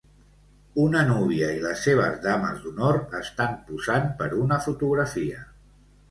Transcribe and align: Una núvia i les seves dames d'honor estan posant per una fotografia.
Una 0.83 1.01
núvia 1.09 1.49
i 1.57 1.59
les 1.65 1.83
seves 1.87 2.15
dames 2.23 2.63
d'honor 2.63 2.97
estan 3.19 3.53
posant 3.67 4.07
per 4.23 4.31
una 4.47 4.59
fotografia. 4.69 5.45